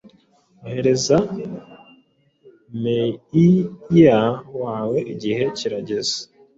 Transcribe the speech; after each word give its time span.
Ohereza 0.65 1.17
Meiya 2.81 4.19
wawe, 4.61 4.97
igihe 5.13 5.43
kirageze 5.57 6.17